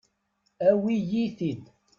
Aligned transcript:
Awi-iyi-t-id. 0.67 1.63